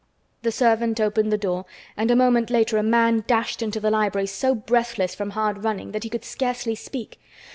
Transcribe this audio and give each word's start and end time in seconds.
The 0.41 0.51
servant 0.51 0.99
opened 0.99 1.31
the 1.31 1.37
door, 1.37 1.65
and 1.95 2.09
a 2.09 2.15
moment 2.15 2.49
later 2.49 2.79
a 2.79 2.81
man 2.81 3.23
dashed 3.27 3.61
into 3.61 3.79
the 3.79 3.91
library 3.91 4.25
so 4.25 4.55
breathless 4.55 5.13
from 5.13 5.29
hard 5.29 5.63
running 5.63 5.91
that 5.91 6.01
he 6.03 6.09
could 6.09 6.25
scarcely 6.25 6.73
speak. 6.73 7.19